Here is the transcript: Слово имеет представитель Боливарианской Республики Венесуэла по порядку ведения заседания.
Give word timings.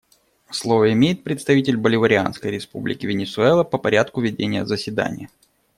Слово 0.49 0.91
имеет 0.93 1.23
представитель 1.23 1.77
Боливарианской 1.77 2.49
Республики 2.49 3.05
Венесуэла 3.05 3.63
по 3.63 3.77
порядку 3.77 4.19
ведения 4.21 4.65
заседания. 4.65 5.29